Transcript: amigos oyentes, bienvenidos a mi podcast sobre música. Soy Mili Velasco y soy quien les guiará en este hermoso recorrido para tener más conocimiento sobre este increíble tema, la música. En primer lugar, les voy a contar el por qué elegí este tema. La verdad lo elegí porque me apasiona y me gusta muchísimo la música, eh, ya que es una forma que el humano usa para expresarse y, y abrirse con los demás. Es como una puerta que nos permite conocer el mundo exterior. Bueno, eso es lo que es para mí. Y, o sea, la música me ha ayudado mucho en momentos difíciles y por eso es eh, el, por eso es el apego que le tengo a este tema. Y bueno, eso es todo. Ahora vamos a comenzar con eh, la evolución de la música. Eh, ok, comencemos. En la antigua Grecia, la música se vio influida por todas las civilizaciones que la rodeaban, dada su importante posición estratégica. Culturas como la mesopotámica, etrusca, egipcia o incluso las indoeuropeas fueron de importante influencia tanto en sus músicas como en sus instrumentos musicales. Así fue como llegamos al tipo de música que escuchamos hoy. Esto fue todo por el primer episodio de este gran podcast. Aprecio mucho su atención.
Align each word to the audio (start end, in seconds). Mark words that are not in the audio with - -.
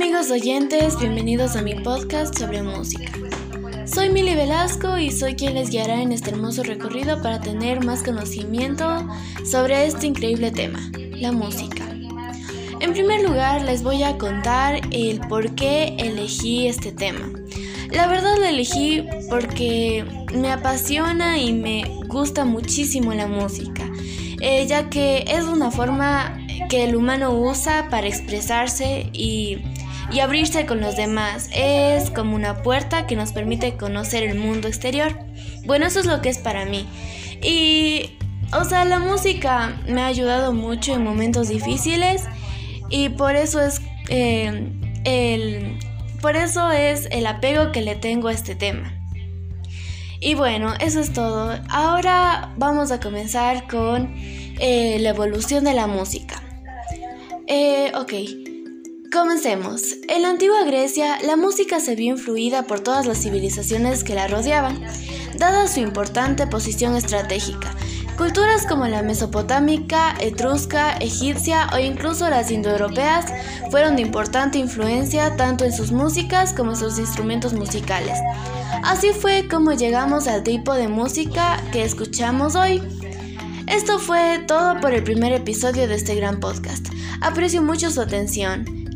amigos 0.00 0.30
oyentes, 0.30 0.96
bienvenidos 1.00 1.56
a 1.56 1.62
mi 1.62 1.74
podcast 1.74 2.38
sobre 2.38 2.62
música. 2.62 3.10
Soy 3.84 4.10
Mili 4.10 4.36
Velasco 4.36 4.96
y 4.96 5.10
soy 5.10 5.34
quien 5.34 5.54
les 5.54 5.70
guiará 5.70 6.00
en 6.00 6.12
este 6.12 6.30
hermoso 6.30 6.62
recorrido 6.62 7.20
para 7.20 7.40
tener 7.40 7.84
más 7.84 8.04
conocimiento 8.04 9.08
sobre 9.44 9.86
este 9.86 10.06
increíble 10.06 10.52
tema, 10.52 10.78
la 11.16 11.32
música. 11.32 11.84
En 12.78 12.92
primer 12.92 13.28
lugar, 13.28 13.62
les 13.62 13.82
voy 13.82 14.04
a 14.04 14.16
contar 14.18 14.80
el 14.92 15.18
por 15.18 15.56
qué 15.56 15.96
elegí 15.98 16.68
este 16.68 16.92
tema. 16.92 17.32
La 17.90 18.06
verdad 18.06 18.36
lo 18.38 18.44
elegí 18.44 19.04
porque 19.28 20.04
me 20.32 20.52
apasiona 20.52 21.38
y 21.38 21.52
me 21.52 21.82
gusta 22.06 22.44
muchísimo 22.44 23.14
la 23.14 23.26
música, 23.26 23.90
eh, 24.40 24.64
ya 24.68 24.90
que 24.90 25.24
es 25.26 25.46
una 25.46 25.72
forma 25.72 26.38
que 26.68 26.84
el 26.84 26.94
humano 26.94 27.32
usa 27.32 27.88
para 27.90 28.06
expresarse 28.06 29.10
y, 29.12 29.58
y 30.10 30.20
abrirse 30.20 30.66
con 30.66 30.80
los 30.80 30.96
demás. 30.96 31.48
Es 31.52 32.10
como 32.10 32.34
una 32.34 32.62
puerta 32.62 33.06
que 33.06 33.16
nos 33.16 33.32
permite 33.32 33.76
conocer 33.76 34.22
el 34.22 34.38
mundo 34.38 34.68
exterior. 34.68 35.18
Bueno, 35.64 35.86
eso 35.86 36.00
es 36.00 36.06
lo 36.06 36.20
que 36.20 36.28
es 36.28 36.38
para 36.38 36.64
mí. 36.64 36.86
Y, 37.42 38.18
o 38.52 38.64
sea, 38.64 38.84
la 38.84 38.98
música 38.98 39.80
me 39.86 40.02
ha 40.02 40.06
ayudado 40.06 40.52
mucho 40.52 40.94
en 40.94 41.04
momentos 41.04 41.48
difíciles 41.48 42.24
y 42.90 43.10
por 43.10 43.36
eso 43.36 43.60
es 43.60 43.80
eh, 44.08 44.72
el, 45.04 45.78
por 46.20 46.36
eso 46.36 46.70
es 46.70 47.08
el 47.10 47.26
apego 47.26 47.72
que 47.72 47.82
le 47.82 47.94
tengo 47.94 48.28
a 48.28 48.32
este 48.32 48.54
tema. 48.54 48.94
Y 50.20 50.34
bueno, 50.34 50.74
eso 50.80 51.00
es 51.00 51.12
todo. 51.12 51.56
Ahora 51.68 52.52
vamos 52.56 52.90
a 52.90 52.98
comenzar 52.98 53.68
con 53.68 54.14
eh, 54.16 54.98
la 55.00 55.10
evolución 55.10 55.64
de 55.64 55.74
la 55.74 55.86
música. 55.86 56.42
Eh, 57.46 57.92
ok, 57.94 58.12
comencemos. 59.10 59.94
En 60.08 60.22
la 60.22 60.30
antigua 60.30 60.64
Grecia, 60.64 61.18
la 61.22 61.36
música 61.36 61.80
se 61.80 61.94
vio 61.94 62.14
influida 62.14 62.64
por 62.64 62.80
todas 62.80 63.06
las 63.06 63.22
civilizaciones 63.22 64.04
que 64.04 64.14
la 64.14 64.28
rodeaban, 64.28 64.80
dada 65.36 65.68
su 65.68 65.80
importante 65.80 66.46
posición 66.46 66.96
estratégica. 66.96 67.74
Culturas 68.16 68.66
como 68.66 68.86
la 68.86 69.02
mesopotámica, 69.02 70.14
etrusca, 70.20 70.96
egipcia 70.96 71.68
o 71.72 71.78
incluso 71.78 72.28
las 72.28 72.50
indoeuropeas 72.50 73.26
fueron 73.70 73.96
de 73.96 74.02
importante 74.02 74.58
influencia 74.58 75.36
tanto 75.36 75.64
en 75.64 75.72
sus 75.72 75.92
músicas 75.92 76.52
como 76.52 76.72
en 76.72 76.76
sus 76.76 76.98
instrumentos 76.98 77.52
musicales. 77.52 78.18
Así 78.82 79.10
fue 79.12 79.46
como 79.48 79.72
llegamos 79.72 80.26
al 80.26 80.42
tipo 80.42 80.74
de 80.74 80.88
música 80.88 81.62
que 81.72 81.84
escuchamos 81.84 82.56
hoy. 82.56 82.82
Esto 83.68 83.98
fue 83.98 84.42
todo 84.46 84.80
por 84.80 84.92
el 84.92 85.04
primer 85.04 85.32
episodio 85.32 85.86
de 85.86 85.94
este 85.94 86.14
gran 86.14 86.40
podcast. 86.40 86.88
Aprecio 87.20 87.62
mucho 87.62 87.90
su 87.90 88.00
atención. 88.00 88.77